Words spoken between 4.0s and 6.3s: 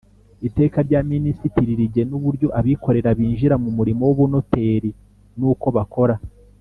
w ubunoteri n uko bakora